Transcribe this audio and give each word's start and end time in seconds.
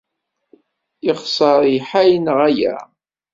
Yexṣer 1.05 1.57
lḥal, 1.77 2.11
neɣ 2.19 2.37
ala? 2.47 2.75